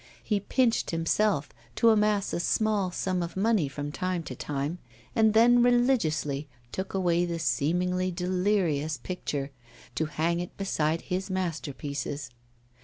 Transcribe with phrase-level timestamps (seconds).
[0.23, 4.79] He pinched himself to amass a small sum of money from time to time,
[5.15, 9.51] and then religiously took away the seemingly delirious picture,
[9.93, 12.31] to hang it beside his masterpieces.